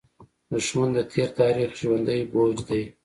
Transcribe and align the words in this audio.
دښمن 0.51 0.89
د 0.95 0.99
تېر 1.11 1.29
تاریخ 1.39 1.69
ژوندى 1.79 2.19
بوج 2.31 2.57
دی 2.67 2.83